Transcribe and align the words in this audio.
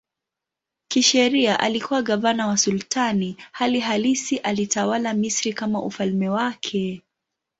Kisheria 0.87 1.59
alikuwa 1.59 2.01
gavana 2.01 2.47
wa 2.47 2.57
sultani, 2.57 3.37
hali 3.51 3.79
halisi 3.79 4.37
alitawala 4.37 5.13
Misri 5.13 5.53
kama 5.53 5.81
ufalme 5.83 6.29
wake. 6.29 7.01